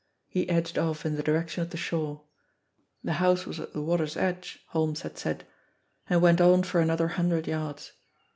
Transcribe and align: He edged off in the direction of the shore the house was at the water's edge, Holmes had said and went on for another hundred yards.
He 0.27 0.49
edged 0.49 0.79
off 0.79 1.05
in 1.05 1.13
the 1.15 1.21
direction 1.21 1.61
of 1.61 1.69
the 1.69 1.77
shore 1.77 2.23
the 3.03 3.13
house 3.21 3.45
was 3.45 3.59
at 3.59 3.73
the 3.73 3.83
water's 3.83 4.17
edge, 4.17 4.57
Holmes 4.69 5.01
had 5.03 5.15
said 5.15 5.45
and 6.09 6.23
went 6.23 6.41
on 6.41 6.63
for 6.63 6.81
another 6.81 7.09
hundred 7.09 7.45
yards. 7.45 7.91